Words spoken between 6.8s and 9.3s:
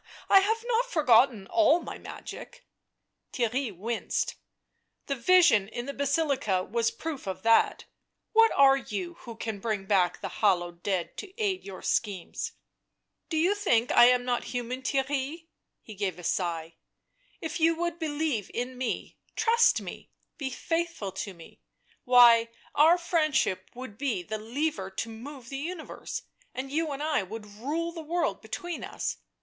proof of that— what are you